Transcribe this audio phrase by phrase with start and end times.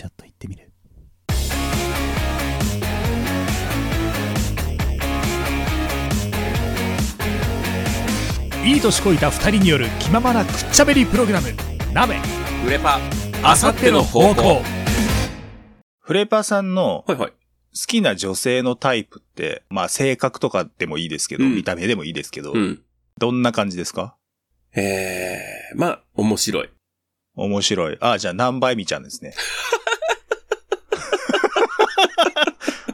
[0.00, 0.72] ちょっと行ってみる
[8.64, 11.48] いい年こいた2人による気ままなくっちゃべりプログラム
[11.92, 12.14] 「鍋
[12.64, 12.98] フレパ、
[13.42, 14.62] あさっての方向」
[16.00, 17.30] フレパさんのはいはい。
[17.32, 17.36] 好
[17.86, 22.82] きな女性のタイプって、まあ性格とかでもいいですけど、うん見た目でもいいですけど、うん。
[23.18, 24.16] どんな感じですか？
[24.74, 26.70] えー、まあ、面白い。
[27.36, 27.98] 面白い。
[28.00, 29.34] あ、じゃあ何倍見ちゃんですね。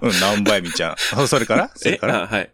[0.02, 0.96] うん、何倍見ちゃん。
[1.15, 1.70] あ それから？
[1.74, 2.23] それえ、から？
[2.24, 2.51] あはい。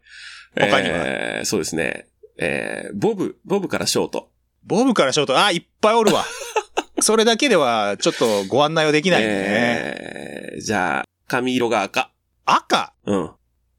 [0.55, 0.97] 他には？
[1.05, 2.07] えー、そうですね。
[2.39, 4.31] えー、ボブ、ボブからショート。
[4.65, 6.25] ボブからショート、あ、いっぱいおるわ。
[7.01, 9.27] それだけでは、ちょっとご案内はできないね。
[9.29, 12.11] えー、じゃあ、髪色が赤。
[12.45, 12.93] 赤？
[13.07, 13.31] うん。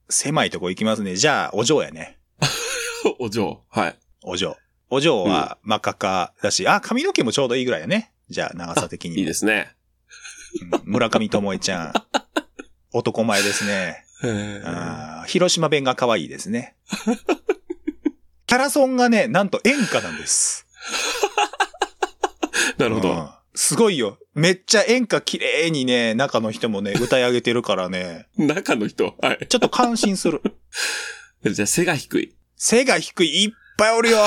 [0.09, 1.15] 狭いとこ行きますね。
[1.15, 2.19] じゃあ、お嬢やね。
[3.19, 3.63] お嬢。
[3.69, 3.95] はい。
[4.23, 4.57] お嬢。
[4.89, 8.11] お嬢は、真っ赤かだし、あ、髪の毛もちょうどいいぐらいやね。
[8.29, 9.19] じゃあ、長さ的に。
[9.19, 9.71] いいですね。
[9.75, 9.83] うん
[10.83, 11.93] 村上智恵ちゃん。
[12.93, 14.05] 男前ですね。
[15.27, 16.75] 広島弁が可愛いですね。
[18.47, 20.65] キャラソンがね、なんと演歌なんです。
[22.77, 23.11] なるほど。
[23.11, 24.17] うんすごいよ。
[24.33, 29.15] めっちゃ演歌綺麗にね、中の人もね、歌い上げてるからね、 中の人？
[29.21, 29.45] はい。
[29.47, 30.41] ちょっと感心する。
[31.45, 32.35] じゃあ、背が低い。
[32.57, 34.17] 背が低い、いっぱいおるよ。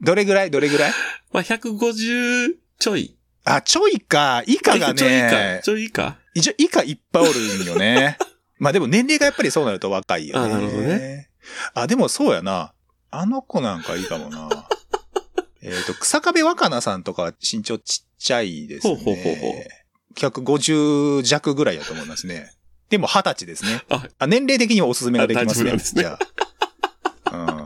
[0.00, 0.50] どれぐらい？
[0.50, 0.92] どれぐらい？
[1.30, 3.18] まあ、150ちょい。
[3.44, 4.42] あ、ちょいか。
[4.46, 5.60] 以下がちょい以下ね。
[5.62, 8.18] ちょい以下一応以下いっぱいおるんよね。
[8.60, 10.52] まあでも年齢がやっぱりそうなると若いよね。
[10.52, 11.30] あなるほどね。
[11.72, 12.74] あ、でもそうやな。
[13.10, 14.68] あの子なんかいいかもな。
[15.62, 18.94] えっと、草壁若菜さんとか身長ちっちゃいですね。
[18.96, 19.64] ほうほうほうほう
[20.14, 22.52] 150弱ぐらいだと思いますね。
[22.90, 23.82] でも20歳ですね。
[23.88, 25.78] ああ年齢的にはおすすめができますね。
[25.78, 26.18] すねじゃ
[27.32, 27.36] あ。
[27.36, 27.65] うん。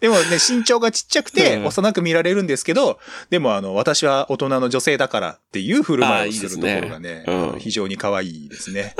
[0.00, 2.98] でもね、身長がちっちゃくて、うん幼く見られるんですけど、
[3.30, 8.94] でもあの、私は大人の女性だからっていう振る舞いをするところがね、あいいねうん非常に可愛いですね。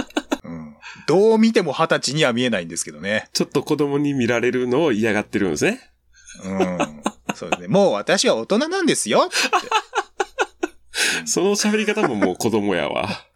[0.44, 0.76] うん。
[1.06, 3.28] どう見ても二十歳には見えないんですけどね。
[3.32, 5.80] ちょっと子供に見られるのを嫌がってるんですね。
[6.44, 6.78] うん。
[7.34, 7.68] そうですね。
[7.68, 9.34] もう私は大人なんですよって。
[11.26, 13.08] その喋り方ももう子供やわ。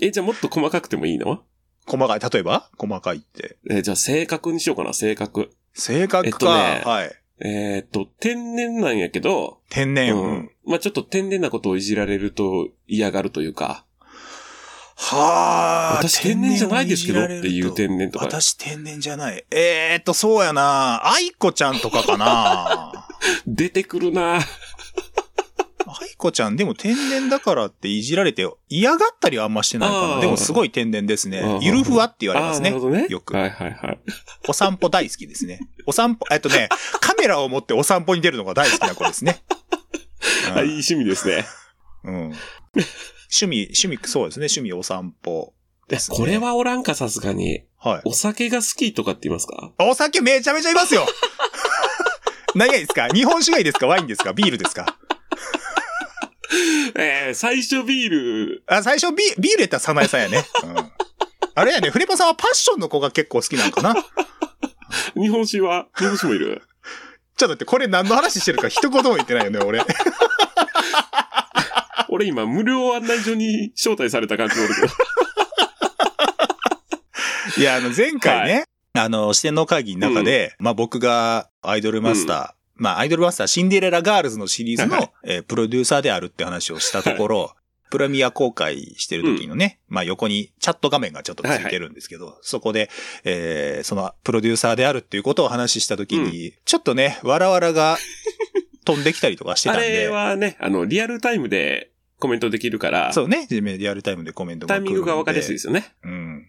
[0.00, 1.42] え、じゃあもっと細かくてもいいの？
[1.86, 2.70] 細かい、例えば？
[2.78, 3.56] 細かいって。
[3.70, 5.50] え、じゃあ性格にしようかな、性格。
[5.74, 6.26] 性格か。
[6.28, 7.12] えっとねはい。
[7.40, 10.14] えーっと、天然なんやけど、天然。
[10.14, 10.50] ううんん。
[10.66, 13.84] まあちょっと天然なことをいじられると嫌がるというか、
[14.96, 15.96] はあ。
[15.98, 18.26] 私天然じゃないですけどっていう天然天然とか。
[18.26, 19.44] 私天然じゃない。
[19.50, 21.02] えーっと、そうやな。
[21.12, 23.08] 愛子ちゃんとかかな。
[23.46, 24.38] 出てくるな
[26.24, 30.20] 愛子ちゃん、でも天然だからっていじられて嫌がったりはあんましてないかな。
[30.22, 33.06] でもすごい天然ですねゆるふわって言われますねね。
[33.10, 33.98] よくはいはいはい。
[34.48, 35.60] お散歩大好きですね。
[35.86, 36.68] お散歩、えっとね、
[37.00, 39.42] カメラを持ってお散歩に出るのが大好きな子ですね。
[40.54, 41.44] あ、いい趣味ですね。
[42.04, 42.14] うん。
[42.14, 44.44] 趣味、趣味、そうですね。
[44.46, 45.52] 趣味お散歩
[45.90, 45.98] ね。
[46.08, 46.38] これ。
[46.38, 47.64] はおらんか、さすがに。
[47.78, 48.02] はい。
[48.06, 49.72] お酒が好きとかって言いますか？
[49.78, 51.06] お酒めちゃめちゃいますよ
[52.54, 53.08] 何がいいですか？
[53.08, 53.86] 日本酒がいいですか？
[53.86, 54.32] ワインですか？
[54.32, 54.96] ビールですか？
[56.96, 60.44] えー、最初ビール、あ、最初ビビールやったらサナエさんやね。
[60.64, 60.92] うん。
[61.56, 63.94] あれやね、フレパさんはパッションの子が結構好きなのかな
[65.14, 66.62] 日本酒は、日本酒もいる。
[67.36, 69.82] ちょっと待って、これ何の話してるか一言も言ってないよね、俺。
[72.08, 74.88] 俺今、無料案内所に招待された感じのおるけど。
[77.56, 87.54] いや、あの、前回ね、あの、四天王会議の中で、まあ僕がアイドルマスター、まあアイドルマスターシンデレラガールズのシリーズの、はいえープロデューサーであるって話をしたところ、
[87.90, 92.90] プレミア公開してる時のね、まあ横にチャット画面がちょっとついてるんですけど、そこで、
[93.24, 97.98] えーそのプロデューサーであるっていうことを話した時に、ちょっとね、わらわらが
[98.84, 99.88] 飛んできたりとかしてたあんで。
[99.90, 105.94] れはね、あの、リアルタイムでコメントできるから、そうね、リアルタイムでコメントがタイミングが分かりやすいですよね。
[106.02, 106.46] うん。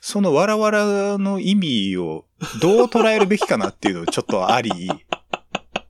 [0.00, 2.26] そのわらわらの意味を
[2.60, 4.90] どう捉えるべきかなっていうのちょっとあり、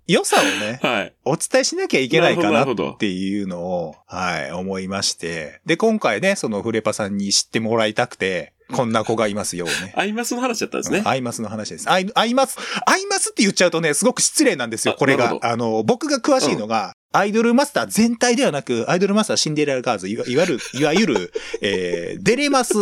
[0.06, 1.15] 良さをね、 はい。
[1.25, 5.60] お伝えしなきゃいけないかなっていうのを、はい、思いまして。
[5.66, 9.92] で、今回ね、そのフレパさんに知ってもらいたくて、こんな子がいますよね。
[9.97, 11.03] アイマスの話だったんですね。
[11.04, 11.91] アイマスの話です。
[11.91, 21.33] アイアイマス、アイマスって言っちゃうとね、すごく失礼なんですよ、あこれがあの、僕が詳しいのが、アイドルマスター全体ではなく、アイドルマスターシンデレラガールズ、いわいわゆる、いわゆる、
[21.63, 22.75] えー、デレマス。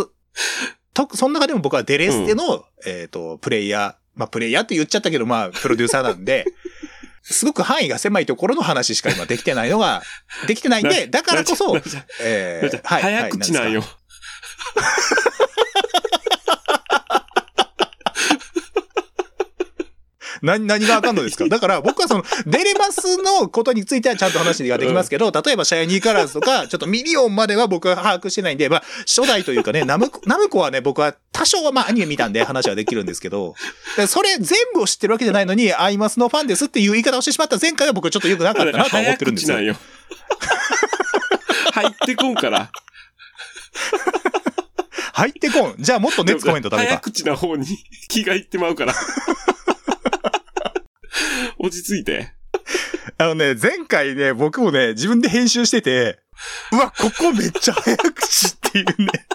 [0.95, 6.47] と、その中でも僕はデレステの、えっ、と、プレイヤー、まあ、プレイヤーって言っちゃったけど、まあ、プロデューサーなんで、
[7.25, 10.03] すごく範囲が狭いところの話しか今できてないのが、
[10.47, 11.77] できてないんで、だからこそ
[12.21, 13.03] えー、はい。
[13.03, 13.81] 早口なんよ。
[13.81, 13.91] はい
[20.43, 21.49] 何、何があかんのですか？
[21.49, 31.15] だから僕はその、デレマスのことについてはちゃんと話ができますけど、例えばシャイニーカラーズとか、ちょっとミリオンまでは僕は把握してないんで、まあ、初代というかね、ナムコ、ナムコはね、僕は
[31.45, 33.55] 多少はまあアニメ見たんで話はできるんですけど、
[33.99, 39.67] でそれ全部を知ってるわけじゃないのに、アイマスのファンですっていう言い方をしてしまった前回は僕はちょっと良くなかったなとは思ってるんですよ早口なん。
[39.67, 39.77] よ。
[41.75, 42.71] 入ってこんから。
[45.13, 45.75] 入ってこん。
[45.79, 47.01] じゃあもっと熱コメント食べ早か。
[47.01, 47.67] 口な方に
[48.09, 48.95] 気がいってまうから。
[51.59, 52.33] 落ち着いて。
[53.19, 56.21] あのね、前回ね、僕もね、自分で編集してて、
[56.73, 59.27] うわ、ここめっちゃ早口っていうね、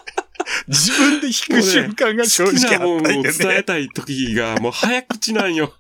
[0.70, 3.32] 自分で弾く瞬間が正直あったんよね。
[3.32, 5.74] 伝えたい時がもう早口なんよ。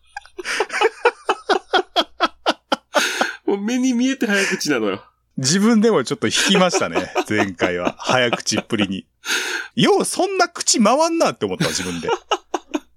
[3.45, 5.03] もう目に見えて早口なのよ。
[5.37, 7.95] 自分でもちょっと弾きましたね、 前回は。
[7.99, 9.05] 早口っぷりに。
[9.75, 12.09] よう、そんな口回んなって思った、自分で。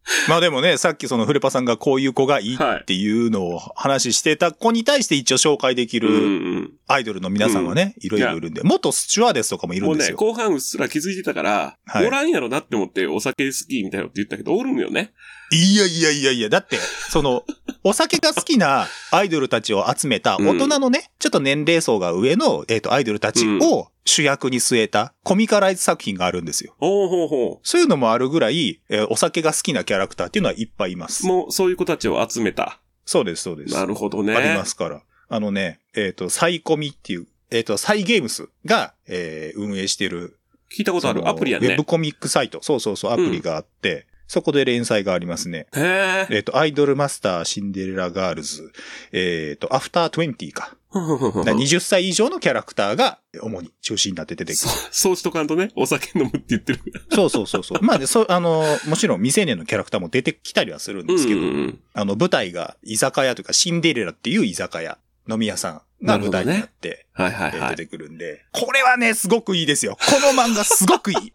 [0.28, 6.72] まあでもね、さっきそのフレパさんがこういう子がいいっていうのを話してた子に対して一応紹介できるん。
[6.88, 10.16] アイドルの皆さんはね、いろいろいるんで、元スチュワーデスとかもいるもうんね、ですよ。
[10.16, 15.12] 後半うっすら気づいてたから、はいおらんやろなって思ってお酒好きみたいなこと言ったけど、おるんよね。
[15.52, 17.44] いやいやいやいや、だって、その、
[17.84, 26.74] お酒が好きなアイドルたちを集めた大人のね、ちょっと年齢層が上の、えっ、と、アイドルたちを主役に据えたコミカライズ作品があるんですよ。
[26.80, 31.28] おうほうほそういうのもあるぐらい、えーお酒が好きなキャラクターっていうのはいっぱいいますう。。
[31.28, 32.80] もうそういう子たちを集めた。
[33.04, 33.74] そうです、そうです。
[33.74, 34.34] なるほどね。
[34.34, 35.02] ありますから。
[35.28, 40.38] あのね、えっ、と、サイコミっていう、えっ、と、サイゲームスが、えー運営してる
[40.74, 41.84] 聞いたことあるアプリやねウェブ。
[41.84, 42.60] コミックサイト。
[42.62, 45.66] そうそうそう、アプリがあって、そこで連載がありますね。
[45.74, 46.34] へえ。
[46.34, 48.72] えっ、と、アイドルマスター、シンデレラガールズ、
[49.12, 50.74] えっ、と、アフター20か。
[50.94, 54.56] だから20歳以上のキャラクターが主に中心になって出てくる。
[54.56, 56.80] そうそうしとかんとね、お酒飲むって言ってる。
[57.10, 57.82] そうそうそうそう。
[57.82, 64.96] まあで、そう、あの、もちろん未成年のキャラクターも出てきたりはするんですけど、うんうんうんあの、舞台が居酒屋というか、シンデレラっていう居酒屋、
[65.30, 67.58] 飲み屋さんが舞台になって、はいはいはい。
[67.58, 69.98] えー出てくるんで、これはね、すごくいいですよ。
[69.98, 71.32] この漫画すごくいい。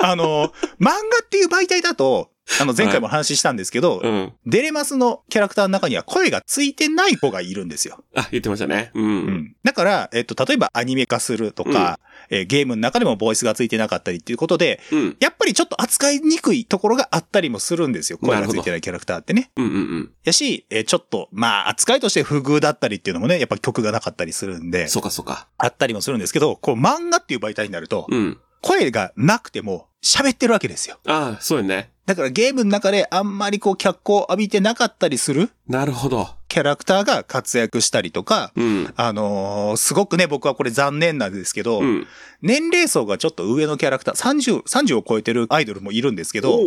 [0.00, 0.92] あの、漫画
[1.24, 2.30] っていう媒体だと、
[2.60, 4.32] あの、前回も話したんですけど、うん。
[4.46, 8.02] デレマスのキャラクターの中には声がついてない子がいるんですよ。
[8.14, 8.90] あ、言ってましたね。
[8.94, 9.02] う。
[9.02, 9.56] うんん。
[9.62, 12.00] だから、えっと、例えばアニメ化するとか、
[12.30, 15.16] えーゲームの中でもボイスがついてなかったりっていうことで、うん。
[15.20, 18.18] やっぱりちょっと扱いにくいところがあったりもするんですよ。
[18.18, 19.50] 声がついてないキャラクターってね。
[19.56, 20.12] うんうんうん。
[20.24, 25.48] やし、えーちょっと、まあ、扱いとして不遇だったりっていうのもね、やっぱ曲がなかったりするんで、そうかそうか。
[25.58, 28.38] あったりもするんですけど、こう漫画っていう媒体になると、うん。
[28.62, 30.98] 声がなくても喋ってるわけですよ。
[31.06, 31.90] ああ、そうよね。
[32.06, 36.30] だからゲームの中であんまりこう脚光を浴びてなかったりするなるほど。
[36.48, 38.92] キャラクターが活躍したりとか、うん。
[38.96, 42.06] あのーすごくね、僕はこれ残念なんですけど、うん。
[42.40, 46.58] 年齢層がちょっと上のキャラクター、30、30を超えてるアイドルもいるんですけど、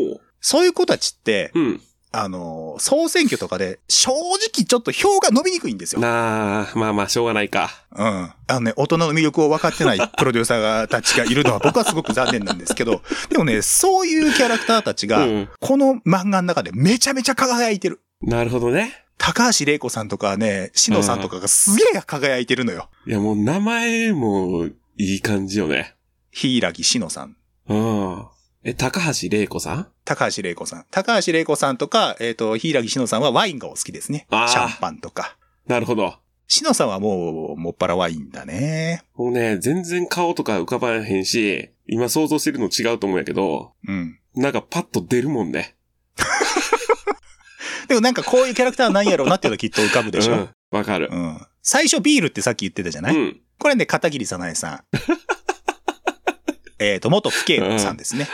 [0.42, 1.82] そういう子たちって、うん。
[2.14, 6.02] あのー総選挙とかで正直ちょっと票が伸びにくいんですよ。
[6.02, 7.70] なあ、まあまあ、しょうがないか。
[7.96, 8.06] うん。
[8.06, 15.50] あのね、大人の魅力を分かってないプロデューサーたちがいるのは僕はすごく残念なんですけど、 でもね、そういうキャラクターたちが、うん。
[15.60, 18.02] この漫画の中でめちゃめちゃ輝いてる。
[18.22, 19.06] なるほどね。
[19.18, 22.90] 高橋玲子さんとかね、しのさんとかがすげえ輝いてるのよ。
[23.06, 24.66] いや、もう名前も
[24.98, 25.96] いい感じよね。
[26.32, 27.36] 柊しのさん。
[27.70, 28.26] うん。
[28.64, 29.88] え、高橋玲子さん？
[30.06, 30.86] 高橋玲子さん。
[30.92, 34.28] 高橋玲子さんとか、えっ、と、柊しのさんはワインがお好きですね。
[34.30, 35.36] シャンパンとか。
[35.66, 36.16] なるほど。
[36.48, 39.04] しのさんはもう、もっぱらワインだね。
[39.16, 44.20] もうね、全然顔とか浮かばへんし、今想像してるの違うと思うんやけど、うん。
[44.36, 45.76] なんかパッと出るもんね。
[47.88, 50.34] でもなんかこういうキャラクターなんやろうなっていうのはきっと浮かぶでしょ。
[50.34, 50.50] うん。
[50.70, 51.10] わかる。
[51.12, 51.42] うん。
[51.64, 53.42] 最初ビールってさっき言ってたじゃない、うん。
[53.58, 54.84] これね、片桐さなえさん。
[56.80, 58.28] えっと、元不敬さんですね。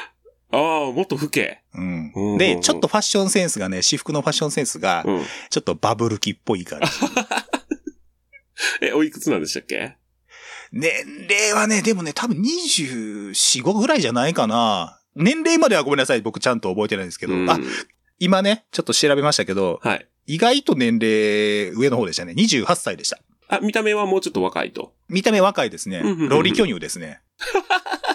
[0.60, 1.62] ああ、もっと不敬。
[1.76, 5.24] うんうんうんうんで、ちょっとファッションセンスがね、私服のファッションセンスが、うん。
[5.50, 6.88] ちょっとバブル期っぽい感じ。
[8.82, 9.96] え、おいくつなんでしたっけ？
[10.72, 10.92] 年
[11.30, 13.30] 齢はね、でもね、多分24、
[13.64, 15.00] 5ぐらいじゃないかな。
[15.16, 16.22] 年齢まではごめんなさい。
[16.22, 17.34] 僕ちゃんと覚えてないんですけど。
[17.34, 17.60] うんあ、
[18.20, 20.08] 今ね、ちょっと調べましたけど、はい。
[20.26, 22.34] 意外と年齢上の方でしたね。
[22.34, 23.20] 28歳でした。
[23.48, 24.94] あ、見た目はもうちょっと若いと。
[25.08, 26.02] 見た目若いですね。
[26.30, 27.22] ロリ巨乳ですね。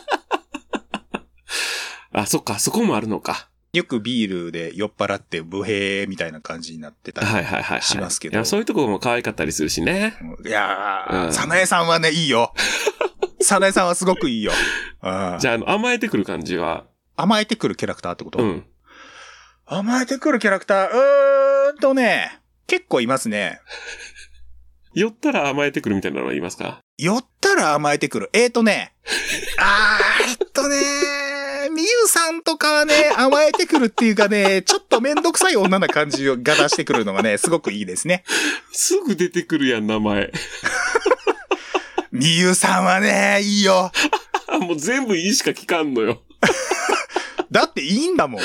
[2.13, 3.49] あ、そっか、そこもあるのか。
[3.73, 7.27] よくビールで酔っ払ってブヘーみたいな感じになってたり。
[7.27, 7.83] はいはいはい、はい。
[7.83, 10.15] しますけどいや、そういうところも可愛かったりするしね。
[10.45, 12.53] いやー、うんサナエさんはね、いいよ。
[13.41, 14.53] サナエさんはすごくいいよ。
[15.03, 16.85] うんじゃあ、あの、甘えてくる感じは、
[17.17, 18.67] 甘えてくるキャラクターってこと、うん。
[19.65, 23.61] 甘えてくるキャラクター、うーんとね、結構いますね。
[24.93, 26.81] 酔ったら甘えてくるみたいなのは言いますか？
[26.99, 28.29] 寄ったら甘えてくる。
[28.35, 28.93] えーとね、
[29.59, 30.77] あー、えっとね、
[31.73, 38.25] みゆさんとかはね、甘えてくるっていうかね、 ちょっとめんどくさい女な感じが出してくるのがね、すごくいいですね。
[38.73, 40.33] すぐ出てくるやん、名前。
[42.13, 43.91] みゆさんはね、いいよ。
[44.47, 46.23] あ、 もう全部いいしか聞かんのよ。
[47.51, 48.43] だっていいんだもん。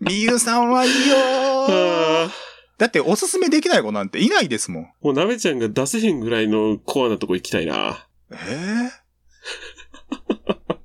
[0.00, 2.30] みゆさんはいいよ。
[2.78, 4.82] だっておすすめできない子なんていないですもん。
[5.02, 8.06] もうなめちゃんが出せへんぐらいのコアなとこ行きたいな。
[8.32, 9.02] ええ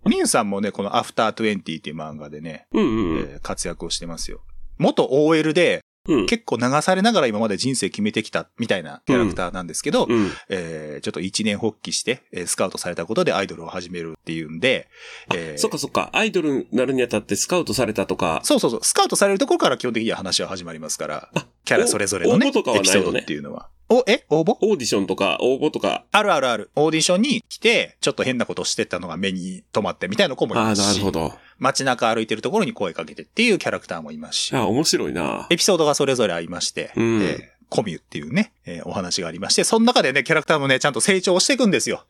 [0.08, 3.20] みゆさんもね、このアフター20っていう漫画でね、うんうんうん。
[3.20, 4.42] えー活躍をしてますよ。
[4.78, 6.26] 元 OL でうん。
[6.26, 10.32] 結構流されながら今まで人生決めてきたみたいなキャラクターなんですけど、うん。
[10.50, 14.88] えーちょっと一年発起して、えースカウトされたことでアイドルを始めるっていうんで、
[15.36, 16.10] えーそっかそっか。
[16.14, 18.40] アイドルになるにあたってスカウトされたとか。
[18.44, 21.30] そうそうそう、スカウトされるところから基本的には話は始まりますから、
[21.68, 23.68] キャラそれぞれのね、応募とかはエピソードっていうのは。
[23.90, 24.56] お、え応募？
[24.62, 26.06] オーディションとか、応募とか。
[26.12, 26.72] あるあるある。
[26.76, 30.88] オーディションに来て、ちょっと変なことしてたのが目に留まってみたいな子もいああ、ますし。
[30.88, 31.34] なるほど。
[31.60, 34.56] 街中歩いてるところに声かけてっていうキャラクターもいますし。
[34.56, 35.48] ああ、面白いな。
[35.50, 42.06] エピソードがそれぞれありまして、うんえーコミュっていうね、えーお話がありまして、その中でね、キャラクターもね、ちゃんと成長していくんですよ。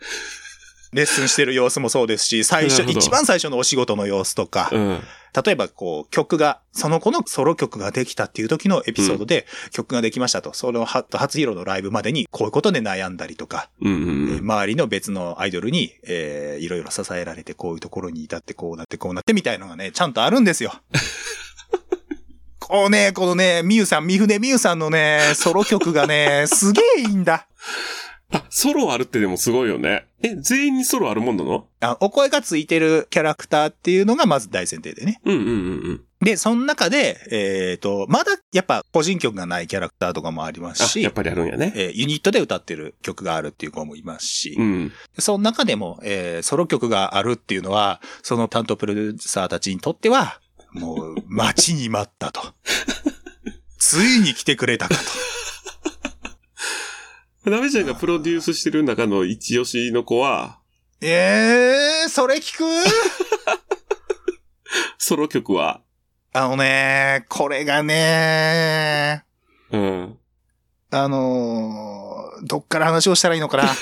[0.94, 5.00] レッスンしてる様子もそうですし、最初、一番最初のお仕事の様子とか、うん。
[5.46, 14.40] 例えばこう、曲が、その子のソロ曲ができたっていう時のエピソードで、曲ができましたと、そのは初披露のライブまでにこういうことで悩んだりとか、うんうんえーうん。
[14.40, 20.74] 周りの別のアイドルに、えーいろいろ支えられて、こういうところに至って、こうなって、こうなってみたいのがね、ちゃんとあるんですよ。
[22.60, 27.48] こうね、このね、みゆさん、みふねみゆさんのね、ソロ曲がね、すげえいいんだ。
[28.32, 30.06] あ、ソロあるってでもすごいよね。
[30.22, 31.68] え、全員にソロあるもんなの？
[31.80, 35.22] あお声がついてるキャラクターっていうのがまず大前提でね。
[35.24, 35.54] うんうんうんう
[35.94, 36.02] ん。
[36.20, 41.72] で、その中で、えっ、と、まだやっぱ個人曲がないキャラクターとかもありますあ、しやっ、ぱりあるんやね。
[41.76, 44.92] えーユニットで歌ってる曲があるっていう子もいますし、うん。
[45.20, 50.40] その中でも、えーソロ曲があるっていうのは、その担当プロデューサーたちにとっては、
[50.74, 52.42] もう、待ちに待ったと。
[53.78, 55.02] ついに来てくれたかと。
[57.50, 60.60] なめちゃんがプロデュースしてる中の一押しの子は、
[61.02, 62.64] えー、それ聞く？
[64.98, 65.82] ソロ曲は、
[66.34, 69.24] あのね、これがね、
[69.72, 70.18] うん。
[70.92, 73.64] あのーどっから話をしたらいいのかな？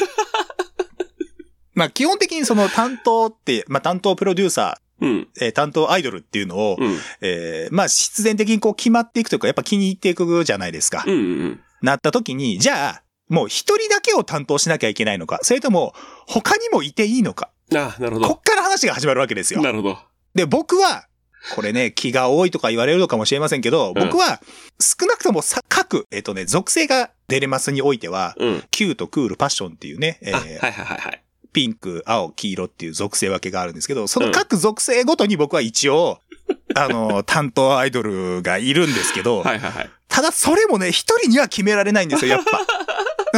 [1.74, 5.10] まあ基本的にその担当って、まあ担当プロデューサうん。
[5.10, 6.98] ー、えー担当アイドルっていうのを、うん。
[7.22, 11.04] えーまあ必然的にこう決まっていくというか、やっぱ気に入っていくじゃないですか。
[11.06, 11.18] うんう
[11.48, 15.94] んなった時に、じゃあ、もう一人だけを担当しなきゃいけないのか、それとも
[16.28, 17.50] 他にもいていいのか。
[17.72, 17.78] うん。
[17.78, 18.28] あ、なるほど。
[18.28, 19.62] こっから話が始まるわけですよ。
[19.62, 19.98] なるほど。
[20.34, 21.08] で、僕は、
[21.54, 24.42] これね、気が多いとか言われるのかもしれませんけど、僕は
[24.80, 28.64] 少なくともさ各、えっ、とね、属性がデレマスにおいては、うん。
[28.72, 31.22] キュート、クール、パッションっていうね、えあ、ーはいはいはいはい。
[31.54, 36.20] ピンク、青、黄色っていう属性分けがあるんですけど、その各属性ごとに僕は一応、
[36.76, 39.90] あの、担当アイドルがいるんですけど、はいはいはい。
[40.10, 42.66] ただそれもね、一人には決められないんですよ、やっぱ。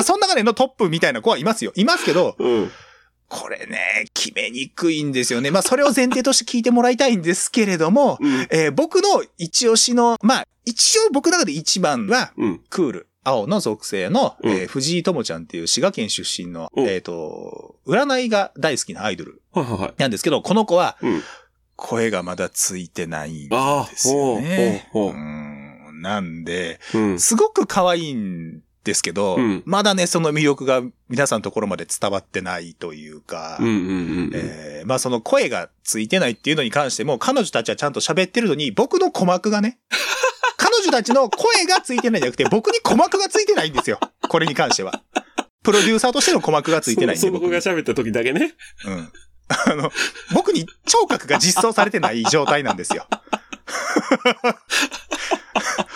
[0.03, 1.71] その中でのトップみたいな子はいますよ。
[1.75, 2.71] いますけど、うん。
[3.29, 5.51] これね、決めにくいんですよね。
[5.51, 8.47] まあ、それを前提として聞いてもらいたいんですけれども、うん。
[8.49, 12.61] えー僕の一押しの、まあ、一応僕の中で一番は、うん。
[12.69, 13.07] クール。
[13.23, 19.93] 青の属性の、うんえー藤井智ちゃんっていう滋賀県出身の、うんえっ、と、占いが大好きなアイドルはいはいはい。
[19.97, 21.21] なんですけど、この子は、うん。
[21.75, 23.57] 声がまだついてないんで
[23.95, 24.89] すよね。
[26.01, 26.97] なんで、う。
[26.97, 27.19] うん。
[27.19, 33.59] すごく可愛いんですけど、うんまだね、その魅力が皆さんのところまで伝わってないというか、
[34.85, 39.77] まあその声がついてないっていうのに関しても、彼女たちはちゃんと喋ってるのに、僕の鼓膜がね、
[40.57, 43.99] 彼女たちの声がついてないんじゃなくて、僕に鼓膜がついてないんですよ。
[44.27, 45.03] これに関しては。
[45.63, 47.29] プロデューサーとしての鼓膜がついてないんで。
[47.29, 48.55] 僕にが喋った時だけね。
[48.85, 49.11] うん。
[49.49, 49.91] あの、
[50.33, 53.05] 僕に聴覚が実装されてない状態なんですよ。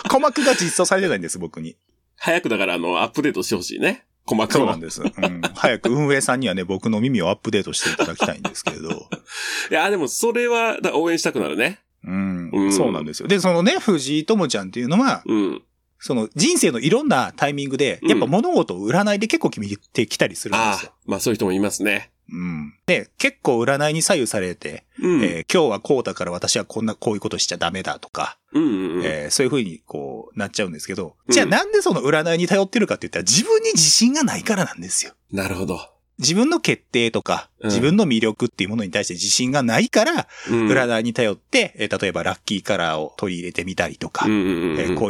[0.04, 1.76] 鼓膜が実装されてないんです、僕に。
[2.24, 4.04] 早くだから、あの、アップデートしてほしいね。
[4.24, 4.80] 鼓膜をそうなん。
[4.80, 5.02] です。
[5.02, 5.40] うん。
[5.56, 8.90] 早く運営さんにはね、僕の耳をアップデートしていただきたいんですけれど。
[9.70, 11.80] いや、でもそれは、だ応援したくなるね。
[12.04, 12.64] うんう。
[12.66, 13.28] んそうなんですよ。
[13.28, 15.62] で、そのね、藤井智ちゃんっていうのは、うん。
[16.04, 22.10] その人生のいろんなタイミングで、うんやっぱ物事を占いで結構決めてきたりするんですよああ。、まあそういう人もいますね。
[22.30, 22.74] うん。
[22.86, 25.22] で、結構占いに左右されて、うん。
[25.22, 29.04] えー今日はこうだから私はこんな、こういうことしちゃダメだとか、うんうんうん。
[29.04, 35.12] えーそういう風にこうなっちゃうんですけど、うんじゃあなんでその占いに頼ってるかって言ったら自分に自信がないからなんですよ。
[35.30, 35.78] なるほど。
[36.18, 40.68] 自分の決定とか、うん自分の魅力っていうものに対して自信がないから、うん。
[40.68, 44.32] 占いに頼って、えー例えばラッキーカラーを取り入れてみたりとか、こう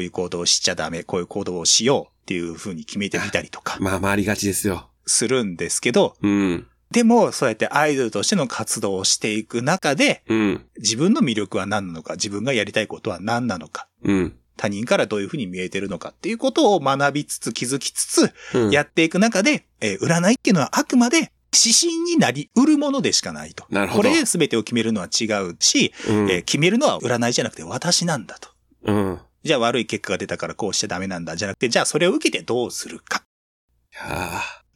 [0.02, 4.88] いう行動をしちゃダメ、こういう行動をしようっていう風に決めてみたりとかまあまあありがちですよ。
[5.06, 6.66] するんですけど、うん。
[6.90, 10.66] でも、そうやってアイドルとしての活動をしていく中で、うん。
[10.78, 14.36] 自分の魅力は何なのか、自分がやりたいことは何なのか、うん。
[14.56, 18.70] 他人からどういうふうに見えてるのかっていうことを学びつつ気づきつつ、うん。
[18.70, 23.64] やっていく中で、えー占いっていうのはあくまで指針になり得るものでしかないと。
[23.70, 26.30] なるほどこれで全てを決めるのは違うし、うん。
[26.30, 28.50] えー決めるのは占いじゃなくて私なんだと。
[28.84, 29.20] うん。
[29.44, 33.24] じゃあ悪い結果が出たからこうしちゃダメなんだじゃなくて、じゃあそれを受けてどうするか。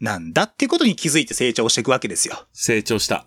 [0.01, 2.47] なんだってことに気づいて成長していくわけですよ。
[2.53, 3.27] 成長した。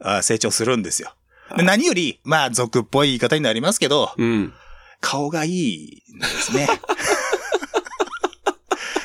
[0.00, 1.14] あー成長するんですよ。
[1.56, 4.52] で何より、まあ、俗っぽい言い方になりますけど、うん。
[5.02, 6.66] 顔がいいんですね。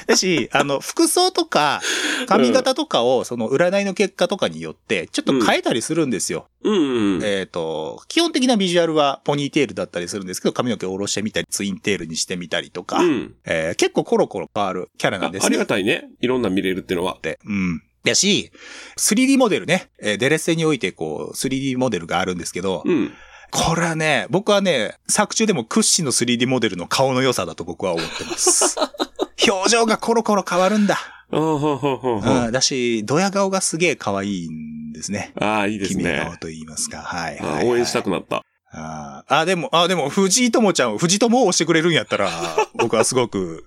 [0.07, 1.81] だし、あの、服装とか、
[2.27, 6.47] 髪型とかを、その占いの結果とかによって、ちょっと変えたりするんですよ。
[6.63, 7.15] うん。
[7.15, 7.23] うん。
[7.23, 13.35] えっ、と、基本的なビジュアルはポニーテールだったりするんですけど、髪の毛を下ろしてみたり、ツインテールにしてみたりとか、うん。
[13.45, 15.45] えー結構コロコロ変わるキャラなんですね。
[15.45, 16.09] あありがたいね。
[16.21, 17.21] いろんな見れるっていうのはっ。
[17.21, 17.39] て。
[17.45, 17.83] うん。
[18.05, 18.51] だし、
[18.97, 23.13] 3D モデルね、えーデレッセにおいてこう、3D モデルがあるんですけど、うん。
[23.51, 28.75] これはね、僕はね、作中でも屈指の 3D モデルの顔の良さだと僕は思ってます。
[29.49, 30.95] 表情がコロコロ変わるんだ。
[31.31, 35.31] ああ、ほうん、だし、ドヤ顔がすげえ可愛いんですね。
[35.39, 36.37] ああ、いいですね顔。
[36.37, 36.99] と言いますか。
[36.99, 37.65] はいあはい、はい。
[37.65, 38.41] ー応援したくなった。
[38.71, 42.29] あーあ、でも、あ、でも、藤井友ちゃん、藤井友を押してくれるんやったら、
[42.75, 43.63] 僕はすごく、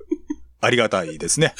[0.60, 1.54] ありがたいですね。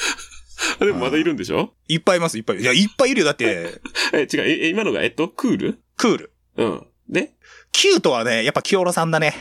[0.79, 1.73] あでもまだいるんでしょ？
[1.87, 2.57] いっぱいいます、いっぱい。
[2.57, 3.25] いや、いっぱいいるよ。
[3.25, 3.79] だって、
[4.13, 4.41] え、違う。
[4.41, 5.79] え、え今のが、えっと、クール？
[5.97, 6.31] クール。
[6.57, 6.85] うん。
[7.09, 7.33] で
[7.71, 9.33] キュートはね、やっぱ清野さんだね。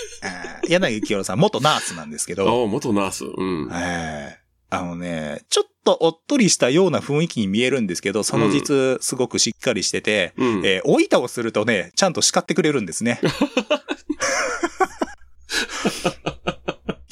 [0.68, 3.24] 柳清野さん、元ナースなんですけあど、あ、元ナース。
[3.24, 3.70] うん。
[3.72, 4.42] えー
[4.74, 10.64] あのね、ちょっとおっとりしたような雰囲気に見えるんですけど、その実、すごくしっかりしてて、うん。
[10.64, 13.20] えー、お板をするとね、ちゃんと叱ってくれるんですね。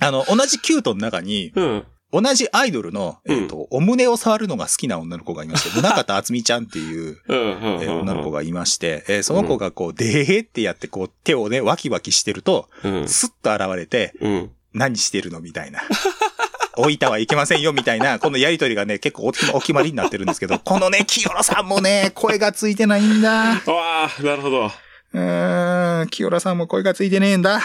[0.00, 1.85] あの、同じキュートの中に、うん。
[2.12, 7.19] 同じアイドルの、えっ、と、お胸を触るのが好きな女の子がいまして、 宗方厚美ちゃんっていう。
[7.29, 13.09] えー女の子がいまして、えーその子がこう、でーってやって、こう、手をね、ワキワキしてると、うん。
[13.09, 14.50] スッと現れて、うん。
[14.73, 15.40] 何してるの？
[15.40, 15.81] みたいな。
[16.76, 23.52] 置いたはいけませんよ、みたいな、このやりとりがね、結構お決まお決まりになってるんですけど、 このね、清野さんもね、声がついてないんだ。
[23.52, 24.66] ああ、なるほど。
[25.12, 27.61] うーん、清野さんも声がついてねえんだ。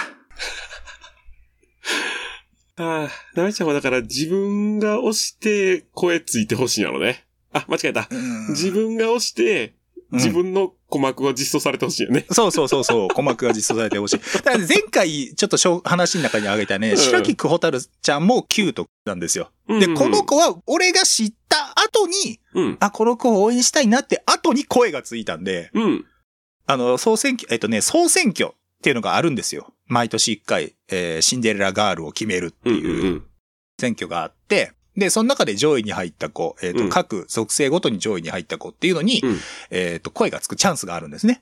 [2.78, 7.26] ああ、なめちゃんはだから自分が押して声ついてほしいなのね。
[7.54, 8.08] あ、間違えた。
[8.12, 9.76] うん自分が押して、うん
[10.12, 12.26] 自分の鼓膜を実装されてほしいよね。
[12.32, 14.20] そうそうそうそう、鼓膜が実装されてほしい。
[14.20, 19.52] だから前回、ちょっと話の中に挙げたね、うん白木久穂るちゃんもキュートなんですよ。
[19.68, 22.78] で、この子は、俺が知った後に、うん。
[22.80, 26.06] あ、この子を応援したいなって後に声がついたんで、うん。
[26.68, 28.54] あの、総選挙、えっとね、総選挙
[28.86, 29.74] っていうのがあるんですよ。
[29.88, 32.76] 毎年一回、えーシンデレラガールを決めるってうん。
[32.76, 33.24] いううん
[33.80, 39.38] 選挙があって、で、その中で上位に入った子、えっ、と、うん各属性ごとに上位に入った子っていうのに、うん
[39.72, 41.42] えっ、と、声がつくチャンスがあるんですね。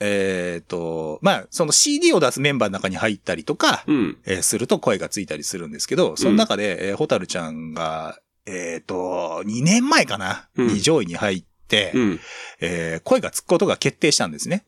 [0.00, 4.18] えっ、と、まあ、その CD を出すメンバーの中に入ったりとか、うん。
[4.26, 12.20] えーすると声がついたりするんですけど、その中で、えーホタルちゃんが、えっ、と、2年前かな、うんに上位に入って、うん。
[12.60, 14.64] えー声がつくことが決定したんですね。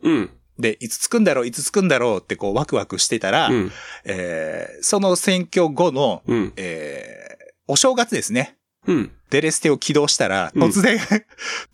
[0.66, 0.72] うん。
[0.72, 3.72] で、いつつくんだろう、いつつくんだろうってこうワクワクしてたら、うん。
[4.04, 6.52] えーその選挙後の、うん。
[6.56, 7.32] えー
[7.68, 8.56] お正月ですね。
[8.86, 9.12] うん。
[9.30, 10.98] デレステを起動したら、うん突然、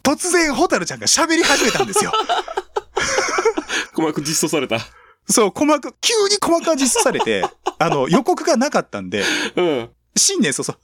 [0.02, 2.12] 突然、ホタルちゃんが喋り始めたんですよ。
[3.92, 4.78] 鼓膜実装された。
[5.28, 7.42] そう、鼓膜、急に鼓膜が実装されて、
[7.78, 9.24] あの、予告がなかったんで、
[9.56, 9.90] うん。
[10.16, 10.78] 新年早々、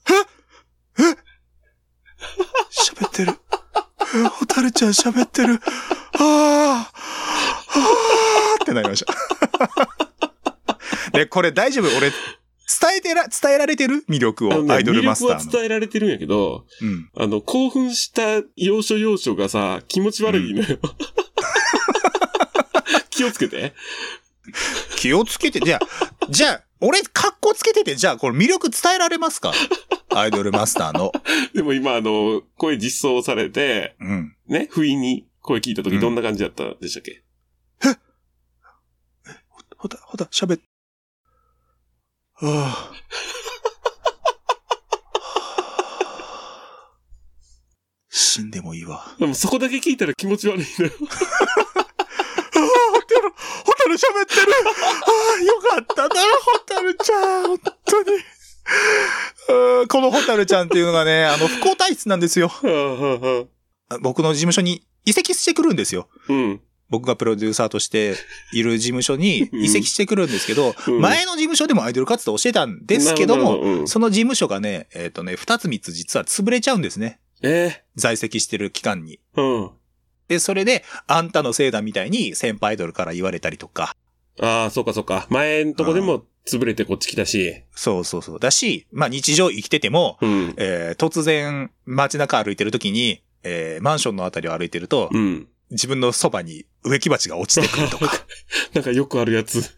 [0.99, 1.17] ええ
[2.73, 3.33] 喋ってる。
[4.17, 5.61] えホタルちゃん喋ってる。
[6.19, 6.93] ああ、
[8.75, 9.15] なりました。
[11.13, 11.87] で、これ大丈夫？
[11.97, 12.17] 俺、伝
[12.99, 14.05] えてら、伝えられてる？
[14.09, 15.53] 魅力を、アイドルマスター魅力はの。
[15.53, 17.11] 伝えられてるんやけど、うん。
[17.17, 20.79] あの、興奮した要所要所がさ、気持ち悪いのよ。
[23.11, 23.73] 気をつけて。
[24.97, 29.53] 気をつけて、じゃあ、じゃあ、俺、格好つけてて、じゃあ、これ魅力伝えられますか？
[30.11, 31.13] アイドルマスターの。
[31.55, 34.37] でも今、あの、声実装されて、うん。
[34.49, 37.23] ね、不意に声聞いた時うんどんな感じだったでしたっけ、
[39.85, 40.61] ほた、ほた、喋っ、
[42.41, 42.93] ああ。
[48.09, 49.15] 死んでもいいわ。
[49.19, 50.93] でもそこだけ聞いたら気持ち悪いのよ。
[51.01, 52.61] ああ、
[52.95, 59.87] ホタル、ホタル喋ってるああ、よかったな、ホタルちゃん、本当に。
[59.89, 62.51] このホタルちゃんっていうのがね、あの、不幸体質なんですよ。
[64.01, 66.09] 僕の事務所に移籍してくるんですよ。
[66.31, 66.63] うん。
[66.91, 68.15] 僕がプロデューサーとして
[68.53, 77.21] いる事務所に 移籍してくるんですけど、うん前の事務所でもアイドル活動をしてたんですけども、どうんその事務所がね、えっ、とね、二つ三つ実は潰れちゃうんですね。
[77.43, 79.21] え在籍してる期間に。
[79.37, 79.71] えうん。
[80.29, 83.95] で、それで、あんたのせいだみたいに先輩アイドルから言われたりとか。
[84.41, 85.27] ああ、そうかそうか。
[85.31, 87.63] 前んとこでも潰れてこっち来たし。
[87.75, 88.41] そうそうそう。
[88.41, 90.55] だし、まあ日常生きてても、うん。
[90.57, 95.49] えー突然街中歩いてる時に、えーマンションのあたりを歩いてると、うん。
[95.71, 98.13] 自分のそばに植木鉢が落ちてくるとか、
[98.75, 99.71] なんかよくあるやつ。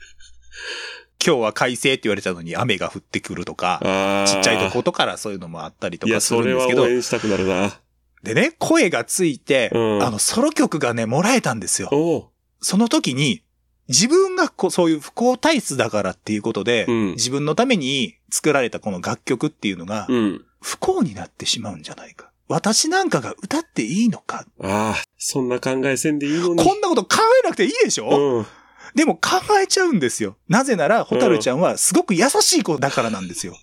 [1.24, 3.80] 今日は快晴って言われたのに雨が降ってくるとか。
[4.26, 7.80] ちっちゃいとことからそういうのもあったりといや、かするそれはんですけど、応援したくなるな。
[8.22, 12.30] でね、声がついて、うんあの、ソロ曲がね、もらえたんですよ。
[12.60, 13.42] その時に、
[13.88, 20.44] 自分がこうそういう不幸体質だからっていうことで、うん自分のために作られたこの楽曲っていうのが、うん。
[20.60, 22.30] 不幸になってしまうんじゃないか。
[22.48, 24.46] 私なんかが歌っていいのか？
[24.60, 26.62] ああ、そんな考えせんでいいのに。
[26.62, 28.46] こんなこと考えなくていいでしょ、うん。
[28.94, 30.36] でも考えちゃうんですよ。
[30.48, 33.56] なぜなら、ホタルちゃんはすごく優しい子だからなんですよ。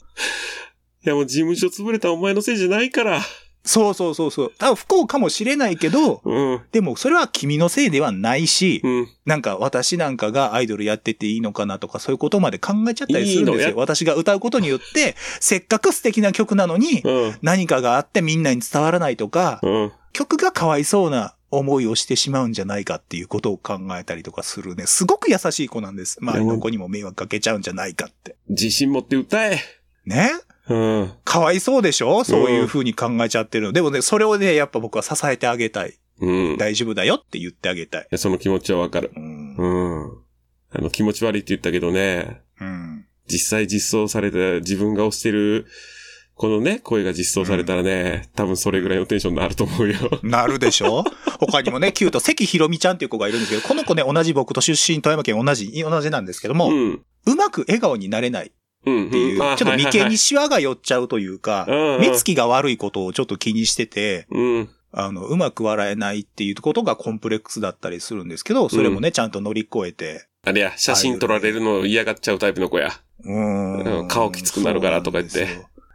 [1.05, 3.21] いやもう事務所潰れたお前のせいじゃないから。
[3.65, 4.53] そうそうそうそう。
[4.57, 6.61] 多分不幸かもしれないけど、うん。
[6.71, 9.07] でもそれは君のせいではないし、うん。
[9.25, 13.69] なんか私なんかがアイドルやってていいのかなとかそういうことまで考えちゃったりするんですよ。
[13.69, 17.35] いい私が歌うことによって、せっかく素敵な曲なのに、うん。
[17.41, 19.91] 何かがあってみんなに伝わらないとか、うん。
[20.11, 24.87] 曲がかわいそうな思いをしてしまうんじゃないかっていうことを考えたりとかするね。
[24.87, 26.17] すごく優しい子なんです。
[26.21, 28.35] 周りの子にも迷惑かけちゃうんじゃないかって。
[28.49, 29.59] 自信持って歌え。
[30.05, 30.31] ね？
[30.69, 31.11] うん。
[31.25, 32.23] かわいそうでしょ？
[32.23, 33.73] そういう風に考えちゃってるの。
[33.73, 35.93] でもね、それをね、やっぱ僕は支えてあげたい。
[36.21, 36.53] うん。
[36.53, 38.07] い大丈夫だよって言ってあげたい。
[38.11, 39.11] やその気持ちはわかる。
[39.15, 39.55] うん。
[39.57, 39.65] う
[40.07, 40.11] ん。
[40.71, 43.05] あの、気持ち悪いって言ったけどね、うん。
[43.27, 45.65] 実際実装された自分が推してる、
[46.35, 50.19] このね、声が実装されたらね、多分それぐらいのテンションになると思うよ。
[50.23, 51.03] なるでしょ？
[51.39, 56.73] 他にもね、 キュート、関ひろみちゃんっていう子がいるんですけど、この子ね、同じ僕と出身、富山県同じ、同じなんですけども、う。
[56.73, 58.51] うんまく笑顔になれない
[58.85, 59.09] っうん。
[59.09, 61.65] ていう、ちょっと眉間にシワが寄っちゃうというか、
[61.99, 64.69] 目つきが悪いことをちょっと気にしてて、うん。
[64.91, 72.91] あの、うまく笑えないっていうことがコンプレックスだったりするんですけど、それもね、ちゃんと乗り越えて、あれや、写真撮られるのを嫌がっちゃうタイプの子や。
[73.23, 74.07] うん。
[74.07, 75.47] 顔きつくなるからとか言って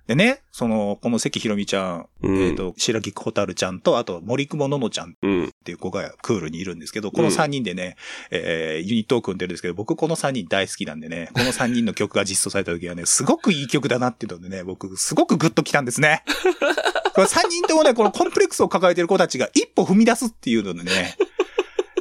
[0.09, 2.39] でね、その、この関ひろみちゃん、うん。
[2.41, 5.45] えっ、と、白木小樽ちゃんと、あと、森久保ののちゃんうん。
[5.45, 7.97] っていう子がクールにいるんですけど、この3人でね、
[8.31, 16.23] えーユニットを組んでるんですけど、僕この3人大好きなんでね、この3人の曲が実装された時はね、すごくいい曲だなっていうのでね、僕すごくグッときたんですね。
[17.15, 21.17] これ3人ともね、このコンプレックスを抱えてる子たちが一歩踏み出すっていうのでね、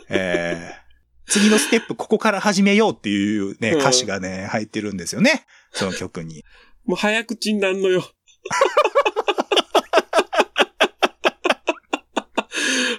[0.07, 0.87] えー
[1.29, 5.45] 次のステップここから始めようっていうね、うん歌詞がね、入ってるんですよね。
[5.71, 6.43] その曲に。
[6.87, 8.03] もう早口になんのよ。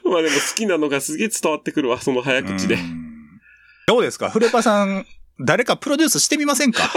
[0.05, 2.79] まあでも好きなのがすげえ伝わってくるわ、その早口でう。
[2.79, 3.41] ん
[3.87, 4.31] どうですか？
[4.31, 5.07] フレパさん、
[5.41, 6.85] 誰かプロデュースしてみませんか？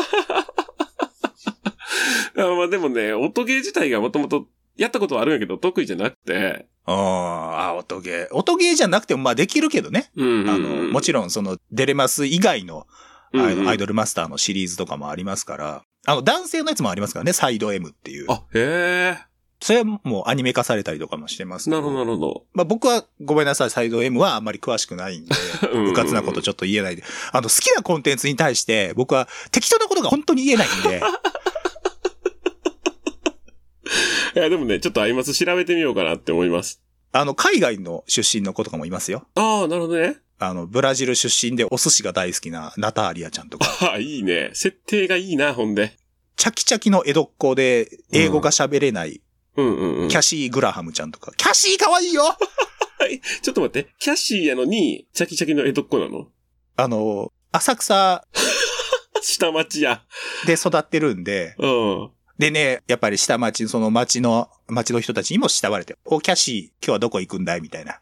[2.38, 6.68] あまあでもね、音ゲー自体がもともとやったことはあるんやけど、得意じゃなくて。
[6.86, 8.36] あーあ、音ゲー。
[8.36, 10.12] 音ゲーじゃなくてもまあできるけどね。
[10.16, 12.88] うんあの、もちろんその、デレマス以外の、
[13.34, 18.26] アイドルマスターのシリーズとかもありますから、あの、男性のやつもありますからね、サイド M っていう。
[18.30, 19.18] あ、へ
[19.60, 22.46] それはもうアニメ化されたりとかもしてますなるほど、なるほど。
[22.54, 25.36] まあ僕はごめんなさい、サイド M はあんまり詳しくないんで、
[25.92, 27.04] うかつなことちょっと言えないで。
[27.32, 31.04] あの、好きなコンテンツに対して僕は適当なことが本当に言えないんで、
[34.36, 36.82] いや、でもね、ちょっとアイマス調べてみようかなって思います。
[37.12, 39.28] あの、海外の出身の子とかもいますよ。
[39.36, 40.18] ああ、なるほどね。
[40.44, 44.50] あの、ブラジル出身でお寿司が大好きなナターリアちゃんとか、あ あ、いいね。
[44.54, 45.96] 設定がいいな、ほんで。
[46.36, 49.22] チャキチャキの江戸っ子で英語が喋れない
[49.56, 50.10] うんうんうん。
[50.10, 51.32] キャシー・グラハムちゃんとか。
[51.38, 52.24] キャシー可愛いよ
[53.44, 53.90] ちょっと待って。
[54.00, 56.28] キャシーやのに、チャキチャキの江戸っ子なの？
[56.76, 58.26] あの、浅草
[59.22, 60.02] 下町や。
[60.48, 62.12] で育ってるんで、うん。
[62.42, 67.62] でね、やっぱり下町、その町の、町の人たちにも慕われて、お、キャシー、今日はどこ行くんだい？
[67.62, 68.00] みたいな。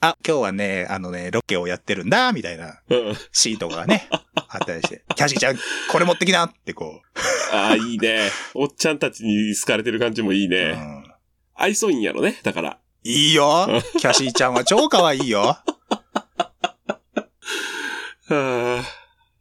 [0.00, 2.78] あ、今日はね、あのね、ロケをやってるんだ、みたいな。
[3.32, 5.56] シーンとかがね、あったりして、キャシーちゃん、
[5.90, 7.00] これ持ってきなってこ
[7.54, 8.28] ああ、いいね。
[8.52, 10.56] おっちゃんたちに好かれてる感じもいいうね。
[10.76, 11.10] うん
[11.54, 12.38] 愛想いいんやろね。
[12.42, 12.78] だから。
[13.02, 13.66] いいよ
[13.98, 15.64] キャシーちゃんは超可愛いよ あ
[18.28, 18.84] あ。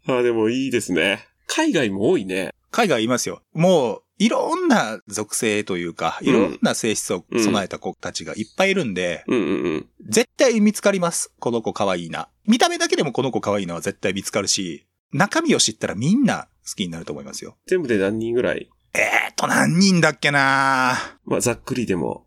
[0.07, 1.27] ああ、でもいいですね。
[1.47, 2.53] 海外も多いね。
[2.71, 3.41] 海外いますよ。
[3.53, 9.89] もう、いろんな属性というか、いろんな性質を備えた子たちがいっぱいいるんで、うんうんうん。
[10.07, 11.33] 絶対見つかります。
[11.39, 12.29] この子可愛いな。
[12.45, 17.57] 見た目だけでもこの子可愛いのは絶対見つかるし、中身を知ったらみんな好きになると思いますよ。
[17.67, 18.69] 全部で何人ぐらい？
[18.93, 22.25] えーと、何人だっけなまあ、ざっくりでも。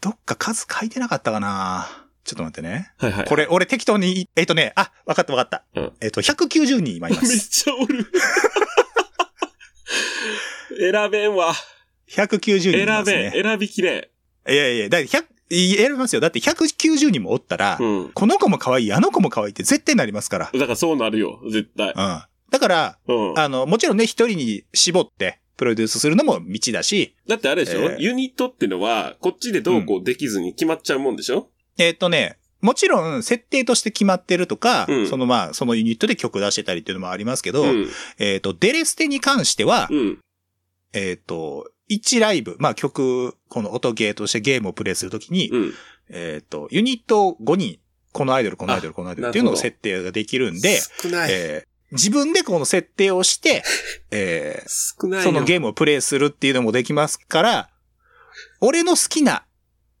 [0.00, 1.86] どっか数書いてなかったかな
[2.24, 2.92] ちょっと待ってね。
[2.96, 3.26] はいはい。
[3.26, 5.80] これ、俺適当に、えっ、とね、あ、わかったわかった。
[5.80, 7.48] うんえっ、と、190人今いま めっす。
[7.64, 8.10] ちゃおる。
[10.78, 11.52] 選べんわ。
[12.10, 13.42] 190人い選ますべ、ね。
[13.42, 14.10] 選びきれ。
[14.48, 16.20] いやいや、だって100、い選びますよ。
[16.20, 18.10] だって190人もおったら、うん。
[18.12, 20.50] この子も可愛い、あの子も可愛いって絶対なりますから。
[20.52, 21.94] だからそうなるよ、絶対うん。。
[21.94, 23.38] だから、うん。
[23.38, 37.88] あの、もちろんね、一人に絞って、プロデュースするのも道だし、だってあれでしょ、えーユニットってのは、こっちでどうこうできずに決まっちゃうもんでしょ、えーっとね、もちろん設定として決まってるとか、うんそのまあ、そのユニットで曲出してたりっていうのもありますけど、うん。
[38.18, 40.18] えーっと、デレステに関しては、うん。
[40.94, 45.72] えーっと、1ライブ、まあ曲、この音ゲーとしてゲームをプレイするときに、うん。
[46.08, 47.78] えーっと、ユニット5人、
[48.12, 51.30] このアイドル、このアイドル、このアイドルっていうのを設定ができるんで、少ない。
[51.30, 53.62] えー自分でこの設定をして、
[54.10, 54.68] えー
[55.00, 55.24] 少ないよ。
[55.24, 57.70] そのゲームをプレイするっていうのもできますから、
[58.60, 59.44] 俺の好きな、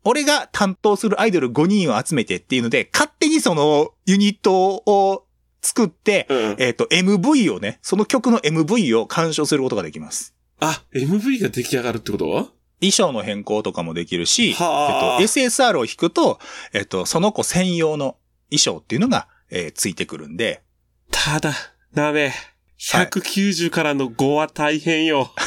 [0.02, 5.26] 俺が担当するアイドル5人を集めてっていうので、勝手にそのユニットを
[5.62, 6.56] 作って、うん。
[6.58, 10.33] えっ、と、MV をね、その曲の MV を鑑賞することができます。
[10.70, 12.52] あ、MV が出来上がるってこと？
[12.80, 16.38] 衣装の変更とかもできるし、はあえっと、SSR を引くと、
[16.72, 18.16] えっと、その子専用の
[18.50, 20.62] 衣装っていうのが、えーついてくるんで、
[21.10, 21.52] ただ、
[21.94, 22.32] ダメ。
[22.78, 25.32] 190からの5は大変よ。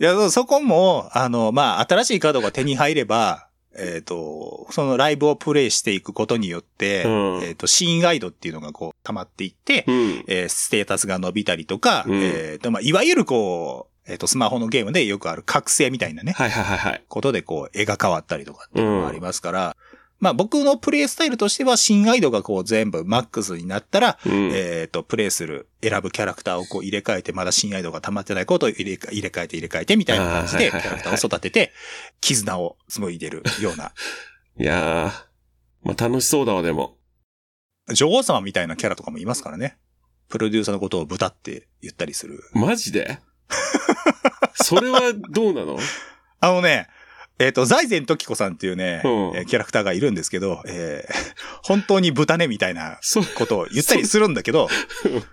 [0.00, 10.24] いや、そこも、あの、まあ、新しいカードが手に入れば、えっ、と、そのライブをプレイしていくことによって、うんえっ、と、新ガイドっていうのがこう、溜まっていって、うん。
[10.28, 17.04] えーステータスが伸びたりとか、うんえっ、と、まあ、いわゆるこう、えっ、と、スマホのゲームでよくある覚醒みたいなね、はいはいはいはい。
[17.08, 19.76] ことでこう、絵が変わったりとかっていうのがありますから、
[20.22, 24.50] まあ、僕のプレイスタイルとしては、新ガイドがこう、全部マックスになったら、うん。
[24.54, 31.72] えっ、と、プレイする、選ぶキャラクターをこう入れ替えて、まだ新アイドルが溜まってないことを入れ替え入れ替えて入れ替えてみたいな感じで、キャラクターを育てて、
[32.20, 33.92] 絆を紡いでるような、
[34.60, 35.88] いやー。
[35.88, 36.98] まあ、楽しそうだわ、でも。
[37.92, 39.76] 女王様みたいなキャラとかもいますからね。
[40.28, 42.44] プロデューサーのことを豚って言ったりする。
[42.52, 43.18] マジで？
[44.54, 45.78] それはどうなの？
[46.38, 46.86] あのね、
[47.42, 51.14] えっ、と、財前時子さんっていうね、うんえーキャラクターがいるんですけど、えー
[51.64, 52.98] 本当に豚ねみたいな。
[53.36, 54.68] ことを言ったりするんだけど、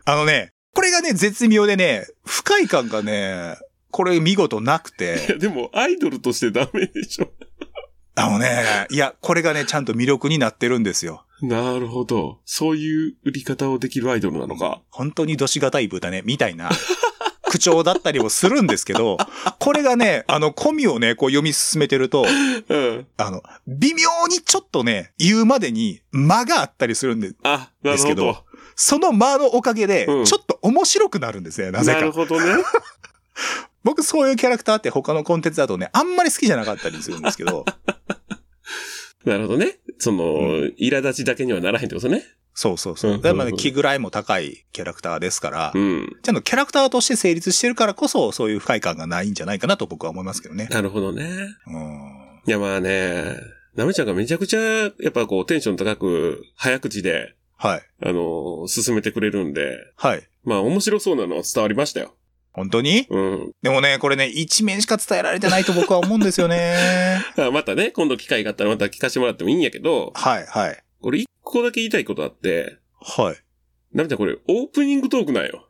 [0.05, 3.57] あのね、これがね、絶妙でね、不快感がね、
[3.91, 7.31] これ見事なくてい、や、でも、アイドルとしてダメでしょ。
[8.15, 11.25] あのね、いや、これがね、ちゃんと魅力になってるんですよ。
[11.41, 12.39] なるほど。
[12.45, 14.81] そういう売り方をできるアイドルなのか。
[14.89, 16.69] 本当にどしがたい豚ね、みたいな
[17.49, 19.17] 口調だったりもするんですけど、
[19.59, 22.25] これがね、あの、込みをね、こう読み進めてると、
[22.69, 23.07] うん。
[23.17, 28.45] あの、微妙にちょっとね、言うまでに間があったりするんで、あ、なるほどですけど。
[28.75, 32.19] その間のおかげで、うんちょっと面白くなるんですね、なぜなるか。
[32.19, 32.63] ほどね。
[33.83, 37.65] 僕そういうキャラクターって他のコンテンツだとね、あんまり好きじゃなかったりするんですけど、
[39.25, 39.79] なるほどね。
[39.97, 40.23] その、
[40.79, 42.23] 苛立ちだけにはならへんってことね。
[42.61, 43.11] そうそうそう。
[43.13, 46.17] うんだからまあ気ぐらいも高いキャラクターですから、うん。
[46.21, 50.67] ちゃんとキャラクターとして成立してるからこそ、そういう不快感がないんじゃないかなと僕は思いますけどね。
[50.69, 51.23] なるほどね。
[51.67, 52.41] うん。
[52.45, 53.37] いや、まあね、
[53.75, 57.81] なめちゃんがめちゃくちゃ、やっぱこう、テンション高く、早口で、はい。
[58.03, 60.27] あの、進めてくれるんで、はい。
[60.43, 62.13] まあ面白そうなのは伝わりましたよ。
[62.51, 63.05] 本当に？
[63.09, 63.51] うん。
[63.61, 67.23] でもね、これね、一面しか伝えられてないと僕は思うんですよね。
[67.39, 70.83] あまたね、今度機会があったらまた聞かせてもらってもいいんやけど、はい、はい。
[71.01, 73.37] これ一個だけ言いたいことあって、はい。
[73.95, 75.67] なめちゃんこれオープニングトークなんよ。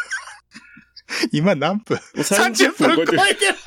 [1.32, 1.96] 今何分？
[1.96, 3.54] もう30分超えてる。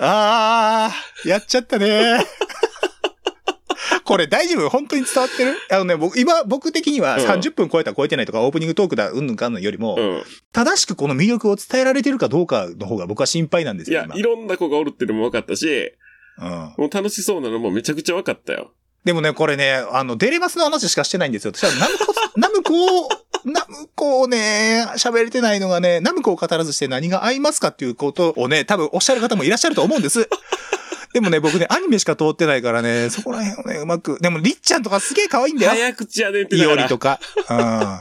[0.00, 2.24] あー、やっちゃったね。
[4.04, 4.68] これ大丈夫？
[4.70, 5.56] 本当に伝わってる？
[5.70, 10.22] あのね、僕、今、僕的にはうん30分超えた超えてないとか、オープニングトークだ、うんぬんかんぬんよりも、うん。
[10.52, 15.92] 正しくこの魅力を伝えられてるかどうかの方が僕は心配なんですよ、今。、いやいろんな子がおるっていうのも分かったし、
[16.40, 16.48] うん。
[16.48, 18.72] もう楽しそうなのもめちゃくちゃ分かったよ。
[19.04, 21.52] でもね、これね、あの、デレマスの話しかしてないんですよ。
[21.54, 23.08] 私はナムコ、 ナムコを、
[23.44, 30.28] ナムコをね、喋れてないのがね、ナムコを語らずして何が合いますかっていうことをね、多分おっしゃる方もいらっしゃると思うんです。
[31.14, 34.18] でもね、僕ね、アニメしか通ってないからね、そこら辺をね、うまく。
[34.20, 35.70] でも、りっちゃんとかすげえ可愛いんだよ。
[35.70, 36.66] 早口やねんってい。
[36.66, 37.18] おりとか。
[37.48, 38.00] うん。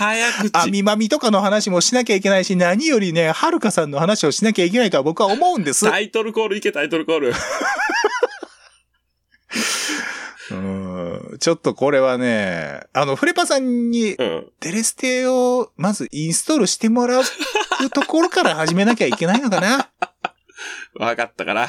[0.00, 0.50] 早口。
[0.54, 5.86] あみまみとかの話もしなきゃいけないし、何よりね、はるかさんの話をしなきゃいけないとは僕は思うんです。
[5.88, 7.34] タイトルコールいけ、タイトルコール。
[10.52, 11.36] うん。
[11.38, 14.46] ちょっとこれはね、あの、フレパさんにうん。
[14.60, 17.24] デレステをまずインストールしてもらう
[17.92, 19.90] ところから始めなきゃいけないのかな。
[20.96, 21.68] 分かったから。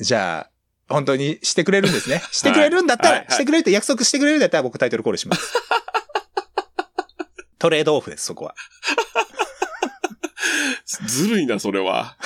[0.00, 0.50] じゃあ、
[0.92, 2.24] 本当にしてくれるんですね。
[2.32, 5.54] してくれるんだったら、 はいはいはいしてくれるって約束してくれるんだったら僕タイトルコールします。
[7.58, 8.54] トレードオフです、そこは。
[11.06, 12.16] ずるいな、それは。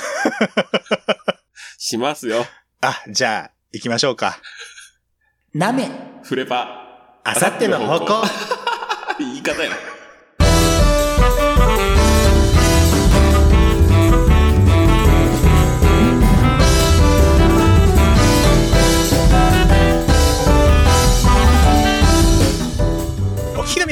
[1.79, 2.47] しますよ。
[2.81, 4.39] あ、じゃあ、行きましょうか。
[5.55, 5.89] なめ、
[6.23, 7.21] フレパ。
[7.25, 8.23] あさっての方向。
[9.19, 9.92] 言い方や。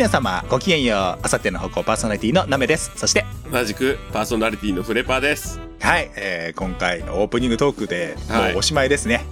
[0.01, 1.21] 皆様、ごきげんよう。
[1.23, 2.91] あさっての方向パーソナリティのナメです。
[2.97, 5.61] そして、同じくパーソナリティのフレパーです。
[5.79, 9.27] はい、えー、今回のオープニングトークでもはいうおしまいですね。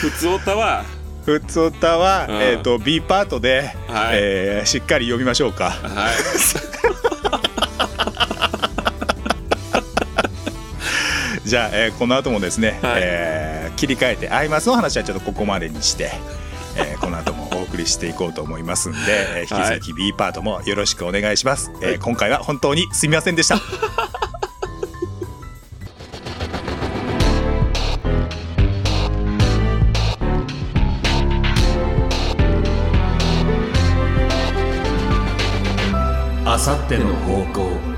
[0.00, 0.84] 普通オタは、
[1.26, 5.68] ふつおたは、うんえっ、と、B パートで、はいえーしっかり読みましょうか。
[5.68, 6.14] はい。
[11.52, 16.10] じゃあ、えーこの後もですね、はいえー切り替えて、アイマスの話はちょっとここまでにして、
[16.78, 18.98] えーこの後もお送りしていこうと思いますんで、
[19.36, 21.70] えー引き続き B パートもよろしくお願いします。
[21.82, 23.60] えーはい今回は本当にすみませんでした。
[36.46, 37.91] あさっての方向